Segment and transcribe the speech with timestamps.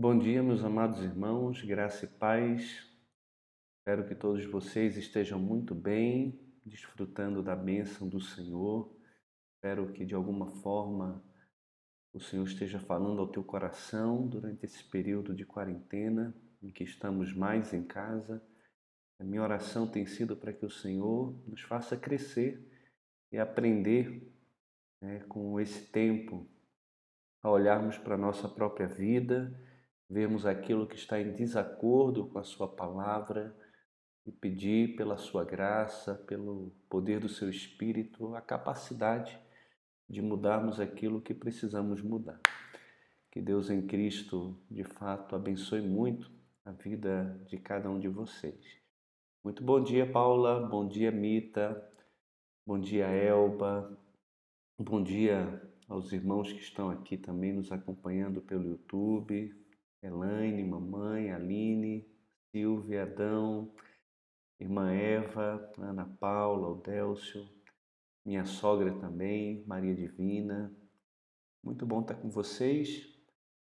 [0.00, 2.86] Bom dia, meus amados irmãos, graça e paz.
[3.80, 8.96] Espero que todos vocês estejam muito bem, desfrutando da bênção do Senhor.
[9.56, 11.20] Espero que de alguma forma
[12.12, 17.34] o Senhor esteja falando ao teu coração durante esse período de quarentena em que estamos
[17.34, 18.40] mais em casa.
[19.18, 22.64] A minha oração tem sido para que o Senhor nos faça crescer
[23.32, 24.32] e aprender
[25.02, 26.46] né, com esse tempo
[27.42, 29.66] a olharmos para a nossa própria vida
[30.08, 33.54] vermos aquilo que está em desacordo com a Sua palavra
[34.26, 39.38] e pedir pela Sua graça, pelo poder do Seu Espírito, a capacidade
[40.08, 42.40] de mudarmos aquilo que precisamos mudar.
[43.30, 46.30] Que Deus em Cristo, de fato, abençoe muito
[46.64, 48.78] a vida de cada um de vocês.
[49.44, 50.66] Muito bom dia, Paula.
[50.66, 51.82] Bom dia, Mita.
[52.66, 53.98] Bom dia, Elba.
[54.78, 59.57] Bom dia aos irmãos que estão aqui também nos acompanhando pelo YouTube,
[60.00, 62.06] Elaine, mamãe, Aline,
[62.52, 63.74] Silvia, Adão,
[64.60, 67.48] irmã Eva, Ana Paula, Odélcio,
[68.24, 70.72] minha sogra também, Maria Divina.
[71.64, 73.08] Muito bom estar com vocês.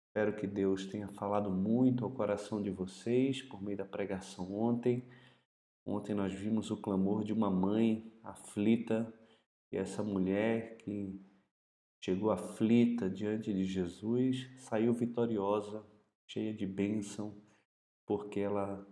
[0.06, 5.08] Espero que Deus tenha falado muito ao coração de vocês por meio da pregação ontem.
[5.84, 9.12] Ontem nós vimos o clamor de uma mãe aflita
[9.72, 11.20] e essa mulher que
[12.00, 15.84] chegou aflita diante de Jesus saiu vitoriosa
[16.32, 17.34] cheia de bênção,
[18.06, 18.86] porque ela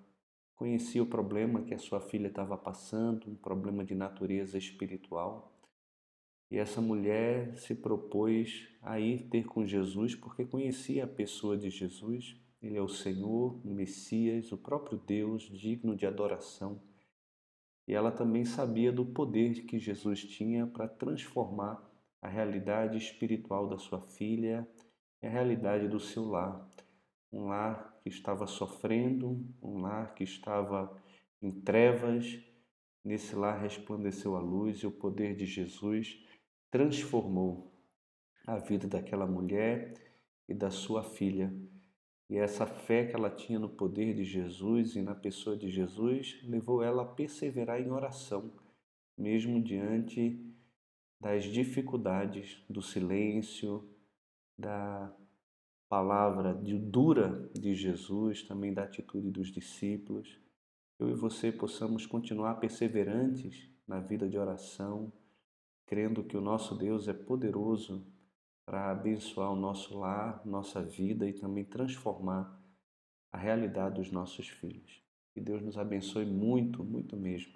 [0.54, 5.58] conhecia o problema que a sua filha estava passando, um problema de natureza espiritual.
[6.50, 11.70] E essa mulher se propôs a ir ter com Jesus porque conhecia a pessoa de
[11.70, 12.36] Jesus.
[12.60, 16.82] Ele é o Senhor, o Messias, o próprio Deus, digno de adoração.
[17.88, 21.82] E ela também sabia do poder que Jesus tinha para transformar
[22.20, 24.68] a realidade espiritual da sua filha
[25.22, 26.66] a realidade do seu lar
[27.32, 30.94] um lar que estava sofrendo, um lar que estava
[31.40, 32.38] em trevas.
[33.04, 36.18] Nesse lar resplandeceu a luz e o poder de Jesus
[36.70, 37.74] transformou
[38.46, 39.94] a vida daquela mulher
[40.48, 41.52] e da sua filha.
[42.28, 46.40] E essa fé que ela tinha no poder de Jesus e na pessoa de Jesus
[46.44, 48.52] levou ela a perseverar em oração,
[49.18, 50.38] mesmo diante
[51.20, 53.88] das dificuldades, do silêncio,
[54.56, 55.12] da
[55.90, 60.38] palavra dura de Jesus, também da atitude dos discípulos.
[61.00, 65.12] Eu e você possamos continuar perseverantes na vida de oração,
[65.86, 68.06] crendo que o nosso Deus é poderoso
[68.64, 72.56] para abençoar o nosso lar, nossa vida e também transformar
[73.32, 75.02] a realidade dos nossos filhos.
[75.34, 77.54] Que Deus nos abençoe muito, muito mesmo.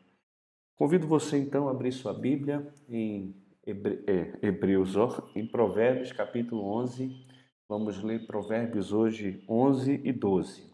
[0.74, 3.32] Convido você então a abrir sua Bíblia em
[3.64, 4.96] é, Hebreus,
[5.36, 7.33] em Provérbios capítulo 11,
[7.66, 10.70] Vamos ler Provérbios hoje 11 e 12.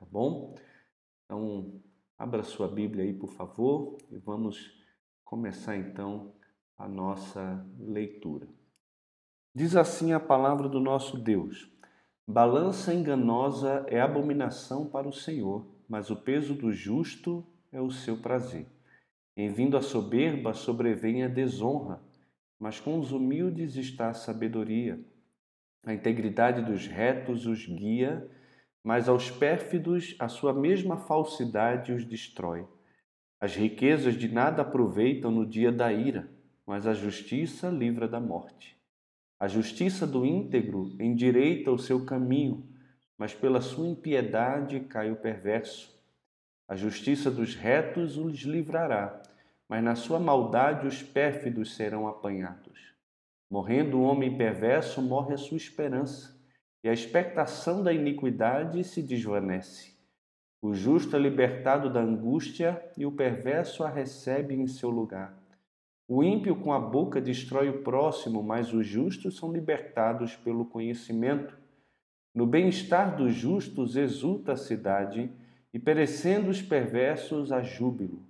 [0.00, 0.56] Tá bom?
[1.24, 1.80] Então,
[2.18, 4.76] abra sua Bíblia aí, por favor, e vamos
[5.24, 6.34] começar então
[6.76, 8.48] a nossa leitura.
[9.54, 11.70] Diz assim a palavra do nosso Deus:
[12.26, 18.16] Balança enganosa é abominação para o Senhor, mas o peso do justo é o seu
[18.16, 18.66] prazer.
[19.36, 22.02] Em vindo a soberba sobrevém a desonra,
[22.58, 25.11] mas com os humildes está a sabedoria.
[25.84, 28.28] A integridade dos retos os guia,
[28.84, 32.66] mas aos pérfidos a sua mesma falsidade os destrói.
[33.40, 36.28] As riquezas de nada aproveitam no dia da ira,
[36.64, 38.80] mas a justiça livra da morte.
[39.40, 42.64] A justiça do íntegro endireita o seu caminho,
[43.18, 45.92] mas pela sua impiedade cai o perverso.
[46.68, 49.20] A justiça dos retos os livrará,
[49.68, 52.91] mas na sua maldade os pérfidos serão apanhados.
[53.52, 56.34] Morrendo o homem perverso, morre a sua esperança,
[56.82, 59.92] e a expectação da iniquidade se desvanece.
[60.62, 65.38] O justo é libertado da angústia e o perverso a recebe em seu lugar.
[66.08, 71.54] O ímpio com a boca destrói o próximo, mas os justos são libertados pelo conhecimento.
[72.34, 75.30] No bem-estar dos justos exulta a cidade,
[75.74, 78.22] e perecendo os perversos há júbilo.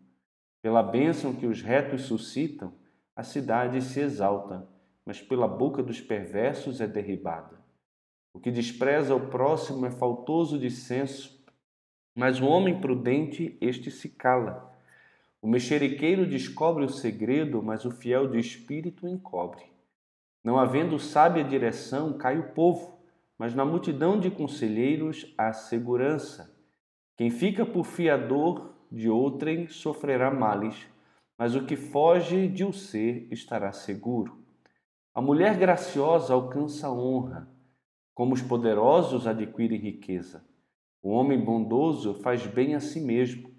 [0.61, 2.73] Pela bênção que os retos suscitam,
[3.15, 4.73] a cidade se exalta
[5.05, 7.61] mas pela boca dos perversos é derribada.
[8.35, 11.43] O que despreza o próximo é faltoso de senso,
[12.15, 14.73] mas o homem prudente, este se cala.
[15.41, 19.65] O mexeriqueiro descobre o segredo, mas o fiel de espírito encobre.
[20.45, 22.99] Não havendo sábia direção, cai o povo,
[23.39, 26.57] mas na multidão de conselheiros há segurança.
[27.17, 30.87] Quem fica por fiador de outrem sofrerá males,
[31.37, 34.42] mas o que foge de o ser estará seguro.
[35.15, 37.47] A mulher graciosa alcança honra,
[38.15, 40.43] Como os poderosos adquirem riqueza.
[41.03, 43.51] O homem bondoso faz bem a si mesmo,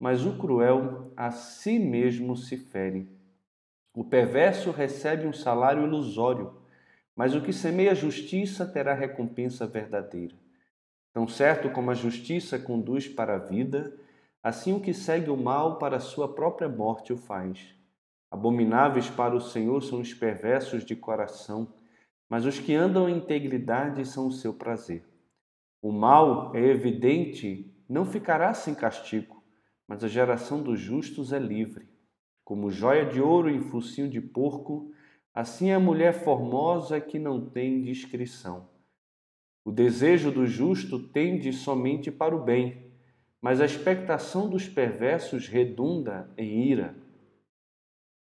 [0.00, 3.10] mas o cruel a si mesmo se fere.
[3.94, 6.54] O perverso recebe um salário ilusório,
[7.14, 10.34] mas o que semeia justiça terá recompensa verdadeira.
[11.12, 13.94] Tão certo como a justiça conduz para a vida,
[14.42, 17.81] assim o que segue o mal para sua própria morte o faz.
[18.32, 21.68] Abomináveis para o Senhor são os perversos de coração,
[22.30, 25.04] mas os que andam em integridade são o seu prazer.
[25.82, 29.44] O mal é evidente, não ficará sem castigo,
[29.86, 31.86] mas a geração dos justos é livre.
[32.42, 34.90] Como joia de ouro em focinho de porco,
[35.34, 38.66] assim é a mulher formosa que não tem discrição.
[39.62, 42.90] O desejo do justo tende somente para o bem,
[43.42, 47.01] mas a expectação dos perversos redunda em ira.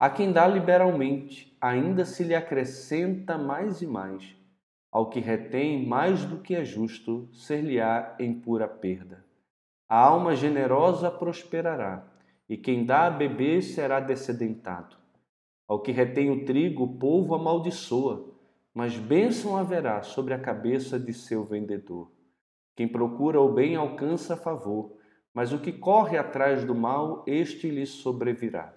[0.06, 4.36] A quem dá liberalmente, ainda se lhe acrescenta mais e mais.
[4.92, 9.24] Ao que retém mais do que é justo, ser-lhe-á em pura perda.
[9.88, 12.06] A alma generosa prosperará,
[12.48, 14.96] e quem dá a beber será descedentado.
[15.66, 18.32] Ao que retém o trigo, o povo amaldiçoa,
[18.72, 22.12] mas bênção haverá sobre a cabeça de seu vendedor.
[22.76, 24.92] Quem procura o bem alcança favor,
[25.34, 28.75] mas o que corre atrás do mal, este lhe sobrevirá.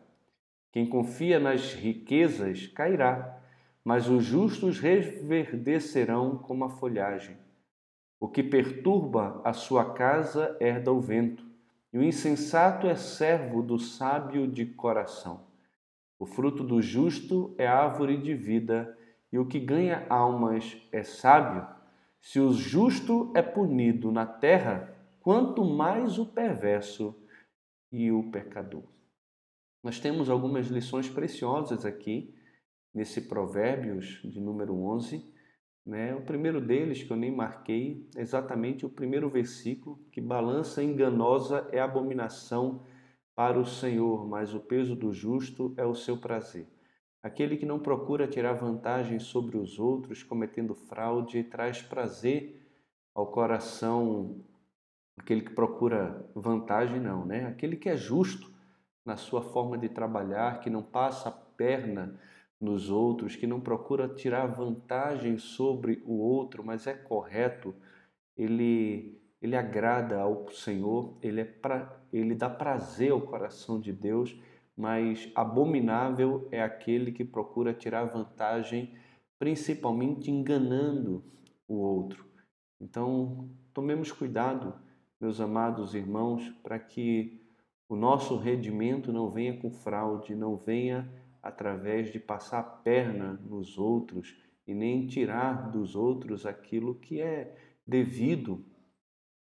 [0.71, 3.39] Quem confia nas riquezas cairá,
[3.83, 7.37] mas os justos reverdecerão como a folhagem.
[8.19, 11.43] O que perturba a sua casa herda o vento,
[11.91, 15.47] e o insensato é servo do sábio de coração.
[16.19, 18.95] O fruto do justo é árvore de vida,
[19.31, 21.65] e o que ganha almas é sábio.
[22.21, 27.15] Se o justo é punido na terra, quanto mais o perverso
[27.91, 28.83] e o pecador.
[29.81, 32.35] Nós temos algumas lições preciosas aqui
[32.93, 35.23] nesse Provérbios de número 11.
[35.85, 36.13] Né?
[36.13, 41.67] O primeiro deles, que eu nem marquei, é exatamente o primeiro versículo, que balança enganosa
[41.71, 42.85] é abominação
[43.33, 46.67] para o Senhor, mas o peso do justo é o seu prazer.
[47.23, 52.61] Aquele que não procura tirar vantagem sobre os outros, cometendo fraude, traz prazer
[53.15, 54.43] ao coração.
[55.17, 57.45] Aquele que procura vantagem, não, né?
[57.45, 58.48] Aquele que é justo
[59.09, 62.13] na sua forma de trabalhar, que não passa a perna
[62.61, 67.73] nos outros, que não procura tirar vantagem sobre o outro, mas é correto,
[68.37, 74.39] ele, ele agrada ao Senhor, ele, é pra, ele dá prazer ao coração de Deus,
[74.77, 78.93] mas abominável é aquele que procura tirar vantagem,
[79.39, 81.23] principalmente enganando
[81.67, 82.23] o outro.
[82.79, 84.75] Então, tomemos cuidado,
[85.19, 87.38] meus amados irmãos, para que
[87.89, 93.79] o nosso rendimento não venha com fraude, não venha através de passar a perna nos
[93.79, 94.37] outros
[94.67, 97.57] e nem tirar dos outros aquilo que é
[97.87, 98.63] devido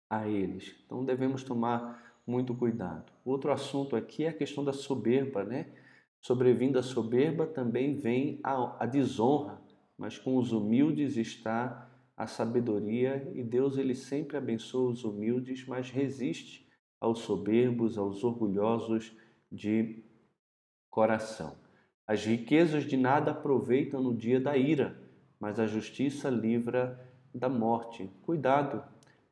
[0.09, 0.75] a eles.
[0.85, 3.13] Então devemos tomar muito cuidado.
[3.23, 5.71] Outro assunto aqui é a questão da soberba, né?
[6.19, 9.61] Sobrevindo a soberba também vem a, a desonra,
[9.97, 15.89] mas com os humildes está a sabedoria e Deus ele sempre abençoa os humildes, mas
[15.89, 16.62] resiste
[17.03, 19.13] aos soberbos, aos orgulhosos
[19.51, 20.01] de
[20.89, 21.57] coração.
[22.07, 24.97] As riquezas de nada aproveitam no dia da ira,
[25.37, 26.97] mas a justiça livra
[27.35, 28.09] da morte.
[28.21, 28.81] Cuidado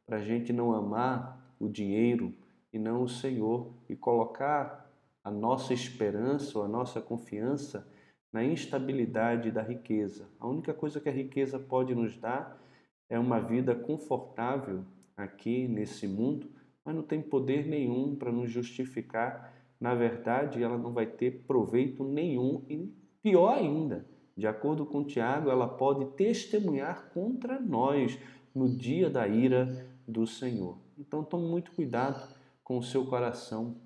[0.05, 2.33] para a gente não amar o dinheiro
[2.73, 4.91] e não o Senhor e colocar
[5.23, 7.87] a nossa esperança ou a nossa confiança
[8.33, 10.27] na instabilidade da riqueza.
[10.41, 12.61] A única coisa que a riqueza pode nos dar
[13.09, 14.83] é uma vida confortável
[15.15, 16.49] aqui nesse mundo,
[16.91, 19.53] mas não tem poder nenhum para nos justificar.
[19.79, 22.93] Na verdade, ela não vai ter proveito nenhum e
[23.23, 24.05] pior ainda,
[24.35, 28.19] de acordo com Tiago, ela pode testemunhar contra nós
[28.53, 30.77] no dia da ira do Senhor.
[30.97, 33.77] Então, tome muito cuidado com o seu coração,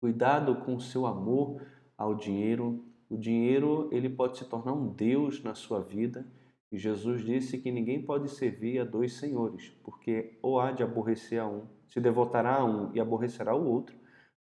[0.00, 1.62] cuidado com o seu amor
[1.96, 2.84] ao dinheiro.
[3.08, 6.26] O dinheiro ele pode se tornar um Deus na sua vida.
[6.72, 11.40] E Jesus disse que ninguém pode servir a dois senhores, porque ou há de aborrecer
[11.40, 13.96] a um se devotará a um e aborrecerá o outro,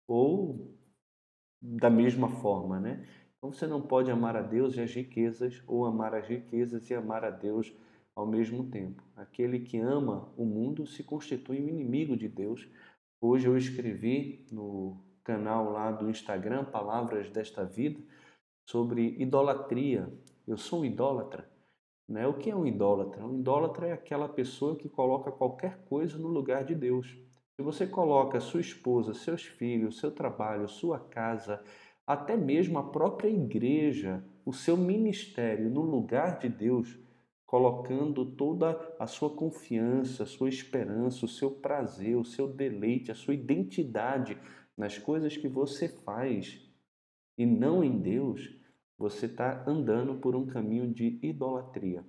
[0.07, 0.77] ou
[1.61, 3.05] da mesma forma, né?
[3.37, 6.93] Então você não pode amar a Deus e as riquezas, ou amar as riquezas e
[6.93, 7.73] amar a Deus
[8.15, 9.03] ao mesmo tempo.
[9.15, 12.67] Aquele que ama o mundo se constitui um inimigo de Deus.
[13.19, 17.99] Hoje eu escrevi no canal lá do Instagram, Palavras desta Vida,
[18.69, 20.11] sobre idolatria.
[20.47, 21.50] Eu sou um idólatra.
[22.11, 22.27] Né?
[22.27, 23.25] O que é um idólatra?
[23.25, 27.17] Um idólatra é aquela pessoa que coloca qualquer coisa no lugar de Deus.
[27.55, 31.63] Se você coloca sua esposa, seus filhos, seu trabalho, sua casa,
[32.05, 36.99] até mesmo a própria igreja, o seu ministério no lugar de Deus,
[37.45, 43.15] colocando toda a sua confiança, a sua esperança, o seu prazer, o seu deleite, a
[43.15, 44.37] sua identidade
[44.77, 46.61] nas coisas que você faz
[47.37, 48.60] e não em Deus,
[49.01, 52.05] você está andando por um caminho de idolatria.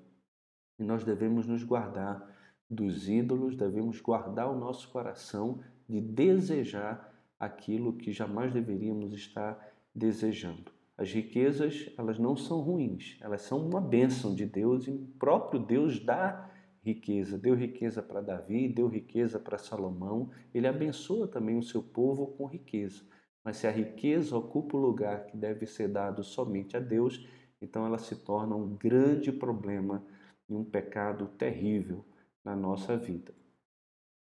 [0.78, 2.22] E nós devemos nos guardar
[2.68, 9.58] dos ídolos, devemos guardar o nosso coração de desejar aquilo que jamais deveríamos estar
[9.94, 10.70] desejando.
[10.96, 15.60] As riquezas, elas não são ruins, elas são uma bênção de Deus e o próprio
[15.60, 16.50] Deus dá
[16.84, 17.38] riqueza.
[17.38, 20.30] Deu riqueza para Davi, deu riqueza para Salomão.
[20.52, 23.02] Ele abençoa também o seu povo com riqueza.
[23.44, 27.26] Mas se a riqueza ocupa o lugar que deve ser dado somente a Deus,
[27.60, 30.04] então ela se torna um grande problema
[30.48, 32.04] e um pecado terrível
[32.44, 33.32] na nossa vida.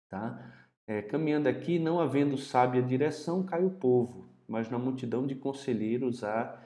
[0.09, 0.53] Tá?
[0.87, 6.23] É, caminhando aqui, não havendo sábia direção, cai o povo, mas na multidão de conselheiros
[6.23, 6.61] há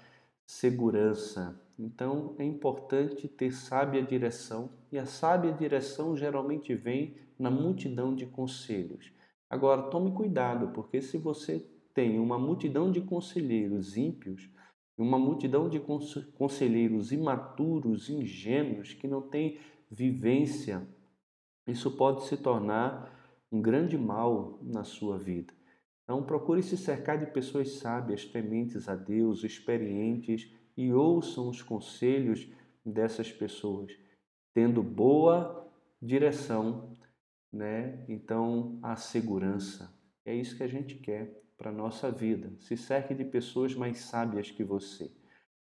[0.47, 1.61] segurança.
[1.78, 8.26] Então é importante ter sábia direção, e a sábia direção geralmente vem na multidão de
[8.26, 9.12] conselhos.
[9.49, 11.64] Agora, tome cuidado, porque se você
[11.99, 14.49] tem uma multidão de conselheiros ímpios,
[14.97, 15.81] uma multidão de
[16.37, 19.59] conselheiros imaturos, ingênuos, que não têm
[19.90, 20.87] vivência,
[21.67, 23.12] isso pode se tornar
[23.50, 25.52] um grande mal na sua vida.
[26.05, 32.49] Então, procure se cercar de pessoas sábias, tementes a Deus, experientes e ouçam os conselhos
[32.87, 33.90] dessas pessoas,
[34.55, 35.69] tendo boa
[36.00, 36.97] direção,
[37.52, 38.05] né?
[38.09, 39.93] Então, a segurança.
[40.25, 42.52] É isso que a gente quer para a nossa vida.
[42.60, 45.10] Se cerque de pessoas mais sábias que você.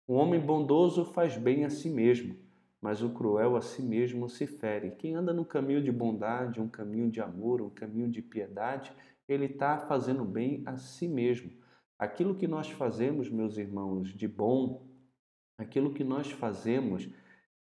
[0.10, 2.36] Um homem bondoso faz bem a si mesmo,
[2.82, 4.92] mas o cruel a si mesmo se fere.
[4.92, 8.92] Quem anda no caminho de bondade, um caminho de amor, um caminho de piedade,
[9.28, 11.52] ele está fazendo bem a si mesmo.
[11.98, 14.88] Aquilo que nós fazemos, meus irmãos, de bom,
[15.58, 17.08] aquilo que nós fazemos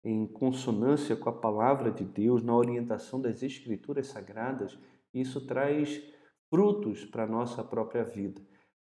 [0.03, 4.77] em consonância com a palavra de Deus, na orientação das Escrituras Sagradas,
[5.13, 6.03] isso traz
[6.49, 8.41] frutos para a nossa própria vida.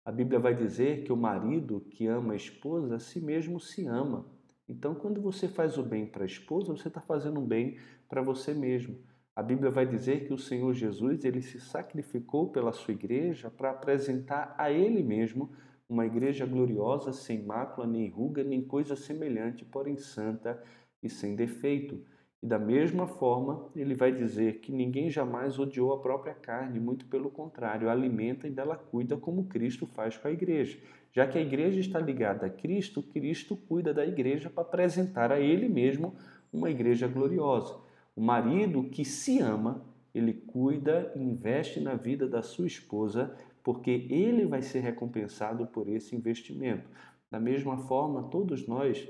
[0.05, 3.87] A Bíblia vai dizer que o marido que ama a esposa, a si mesmo se
[3.87, 4.27] ama.
[4.69, 7.77] Então, quando você faz o bem para a esposa, você está fazendo um bem
[8.09, 8.99] para você mesmo.
[9.35, 13.71] A Bíblia vai dizer que o Senhor Jesus ele se sacrificou pela sua igreja para
[13.71, 15.53] apresentar a Ele mesmo
[15.89, 20.61] uma igreja gloriosa, sem mácula, nem ruga, nem coisa semelhante, porém santa
[21.03, 22.03] e sem defeito.
[22.47, 27.05] E da mesma forma, ele vai dizer que ninguém jamais odiou a própria carne, muito
[27.07, 30.79] pelo contrário, alimenta e dela cuida como Cristo faz com a igreja.
[31.12, 35.41] Já que a igreja está ligada a Cristo, Cristo cuida da igreja para apresentar a
[35.41, 36.15] Ele mesmo
[36.53, 37.81] uma igreja gloriosa.
[38.15, 39.85] O marido que se ama,
[40.15, 45.88] ele cuida e investe na vida da sua esposa, porque ele vai ser recompensado por
[45.88, 46.88] esse investimento.
[47.29, 49.05] Da mesma forma, todos nós,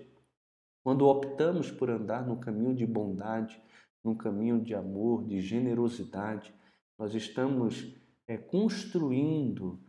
[0.86, 3.60] quando optamos por andar no caminho de bondade,
[4.04, 6.54] no caminho de amor, de generosidade,
[6.96, 7.92] nós estamos
[8.24, 9.80] é, construindo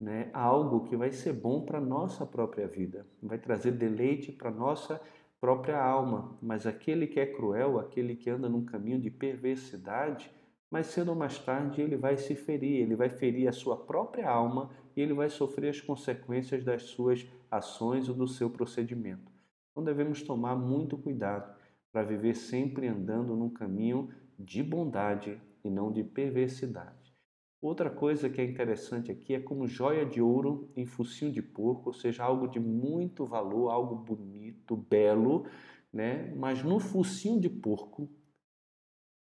[0.00, 4.48] né, algo que vai ser bom para a nossa própria vida, vai trazer deleite para
[4.48, 5.00] a nossa
[5.40, 10.30] própria alma, mas aquele que é cruel, aquele que anda num caminho de perversidade,
[10.70, 14.30] mais cedo ou mais tarde ele vai se ferir, ele vai ferir a sua própria
[14.30, 19.33] alma e ele vai sofrer as consequências das suas ações ou do seu procedimento.
[19.74, 21.52] Então devemos tomar muito cuidado
[21.90, 27.12] para viver sempre andando num caminho de bondade e não de perversidade.
[27.60, 31.88] Outra coisa que é interessante aqui é como joia de ouro em focinho de porco,
[31.88, 35.44] ou seja, algo de muito valor, algo bonito, belo,
[35.92, 36.32] né?
[36.36, 38.08] Mas no focinho de porco,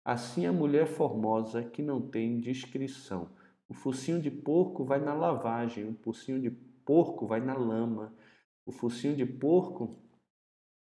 [0.04, 3.30] assim a mulher formosa que não tem descrição.
[3.66, 8.12] O focinho de porco vai na lavagem, o focinho de porco vai na lama,
[8.66, 10.03] o focinho de porco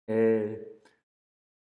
[0.07, 0.69] é,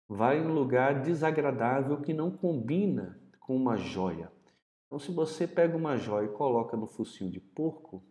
[0.08, 4.30] vai em lugar desagradável que não combina com uma joia.
[4.86, 8.04] Então, se você pega uma joia e coloca no focinho de porco,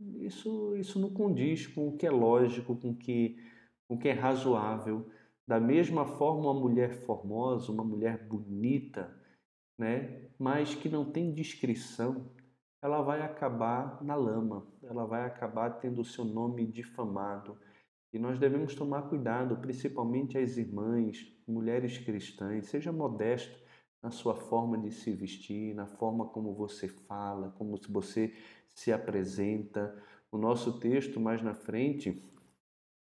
[0.00, 3.36] isso, isso não condiz com o que é lógico, com o que,
[3.86, 5.08] com o que é razoável.
[5.46, 9.14] Da mesma forma, uma mulher formosa, uma mulher bonita,
[9.78, 12.30] né, mas que não tem descrição,
[12.80, 17.56] ela vai acabar na lama, ela vai acabar tendo o seu nome difamado.
[18.12, 23.58] E nós devemos tomar cuidado, principalmente as irmãs, mulheres cristãs, seja modesto
[24.02, 28.34] na sua forma de se vestir, na forma como você fala, como você
[28.68, 29.96] se apresenta.
[30.30, 32.22] O nosso texto mais na frente,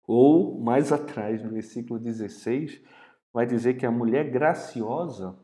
[0.06, 2.80] ou mais atrás, no versículo 16,
[3.32, 5.38] vai dizer que a mulher graciosa,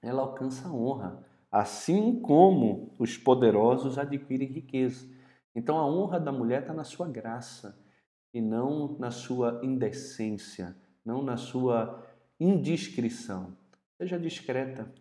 [0.00, 5.06] ela alcança honra, assim como os poderosos adquirem riqueza.
[5.54, 7.85] Então a honra da mulher está na sua graça
[8.32, 12.04] e não na sua indecência, não na sua
[12.38, 13.56] indiscrição.
[13.96, 14.92] Seja discreta,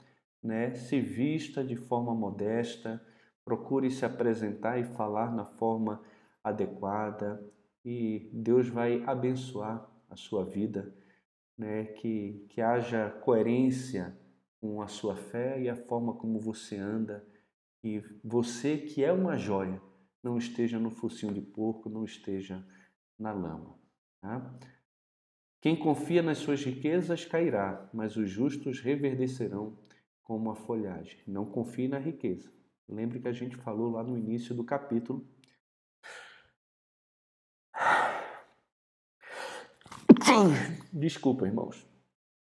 [0.41, 0.73] né?
[0.73, 3.01] Se vista de forma modesta,
[3.43, 6.01] procure se apresentar e falar na forma
[6.43, 7.43] adequada
[7.83, 10.93] e Deus vai abençoar a sua vida,
[11.57, 11.85] né?
[11.85, 14.17] Que que haja coerência
[14.61, 17.23] com a sua fé e a forma como você anda,
[17.83, 19.79] e você que é uma joia
[20.23, 22.65] não esteja no focinho de porco, não esteja
[23.17, 23.79] na lama.
[24.21, 24.59] Tá?
[25.61, 29.77] Quem confia nas suas riquezas cairá, mas os justos reverdecerão
[30.23, 31.19] como a folhagem.
[31.27, 32.51] Não confie na riqueza.
[32.87, 35.27] Lembre que a gente falou lá no início do capítulo.
[40.93, 41.87] Desculpa, irmãos.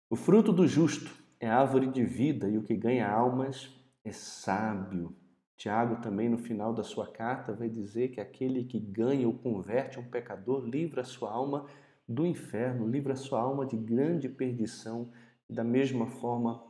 [0.09, 3.71] O fruto do justo é árvore de vida e o que ganha almas
[4.05, 5.17] é sábio.
[5.63, 9.97] Tiago também no final da sua carta vai dizer que aquele que ganha ou converte
[9.97, 11.69] um pecador livra a sua alma
[12.09, 15.13] do inferno, livra a sua alma de grande perdição.
[15.49, 16.61] Da mesma forma,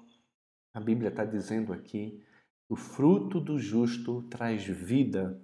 [0.74, 2.22] a Bíblia está dizendo aqui,
[2.68, 5.40] o fruto do justo traz vida.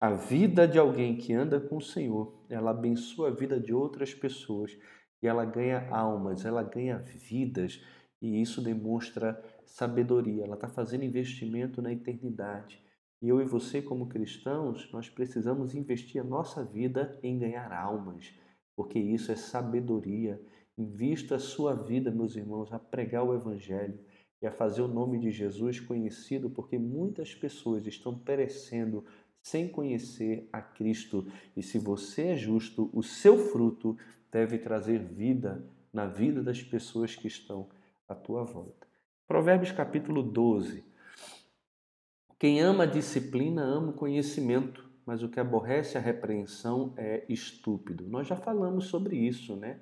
[0.00, 4.14] A vida de alguém que anda com o Senhor, ela abençoa a vida de outras
[4.14, 4.78] pessoas
[5.20, 7.84] e ela ganha almas, ela ganha vidas
[8.22, 10.44] e isso demonstra sabedoria.
[10.44, 12.82] Ela está fazendo investimento na eternidade.
[13.22, 18.34] E eu e você, como cristãos, nós precisamos investir a nossa vida em ganhar almas,
[18.74, 20.40] porque isso é sabedoria.
[20.76, 23.98] Invista a sua vida, meus irmãos, a pregar o Evangelho
[24.42, 29.04] e a fazer o nome de Jesus conhecido, porque muitas pessoas estão perecendo
[29.42, 31.26] sem conhecer a Cristo.
[31.56, 33.96] E se você é justo, o seu fruto
[34.32, 35.62] deve trazer vida
[35.92, 37.68] na vida das pessoas que estão
[38.08, 38.89] à tua volta.
[39.30, 40.84] Provérbios capítulo 12.
[42.36, 48.08] Quem ama a disciplina ama o conhecimento, mas o que aborrece a repreensão é estúpido.
[48.08, 49.78] Nós já falamos sobre isso, né?